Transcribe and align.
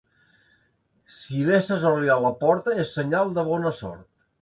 Si 1.17 1.43
vesses 1.51 1.87
oli 1.91 2.11
a 2.17 2.17
la 2.25 2.35
porta 2.43 2.77
és 2.87 2.99
senyal 3.01 3.35
de 3.39 3.49
bona 3.55 3.79
sort. 3.83 4.07